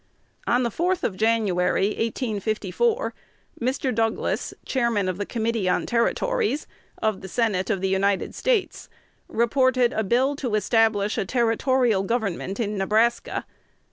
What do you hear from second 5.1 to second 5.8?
the Committee